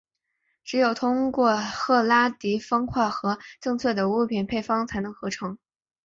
[0.63, 5.59] 只有通过赫拉迪方块和正确的物品配方才能合成。